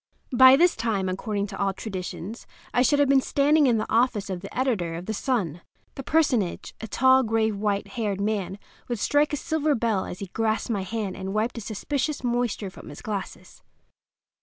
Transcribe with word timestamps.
By 0.33 0.55
this 0.55 0.75
time, 0.75 1.07
according 1.07 1.45
to 1.45 1.59
all 1.59 1.73
traditions, 1.73 2.47
I 2.73 2.81
should 2.81 2.97
have 2.97 3.07
been 3.07 3.21
standing 3.21 3.67
in 3.67 3.77
the 3.77 3.85
office 3.93 4.31
of 4.31 4.39
the 4.41 4.51
editor 4.59 4.95
of 4.95 5.05
the 5.05 5.13
Sun. 5.13 5.61
That 5.93 6.07
personage—a 6.07 6.87
tall, 6.87 7.21
grave, 7.21 7.55
white 7.55 7.89
haired 7.89 8.19
man—would 8.19 8.97
strike 8.97 9.31
a 9.31 9.37
silver 9.37 9.75
bell 9.75 10.05
as 10.05 10.17
he 10.17 10.25
grasped 10.33 10.71
my 10.71 10.81
hand 10.81 11.15
and 11.17 11.35
wiped 11.35 11.59
a 11.59 11.61
suspicious 11.61 12.23
moisture 12.23 12.71
from 12.71 12.89
his 12.89 13.03
glasses. 13.03 13.61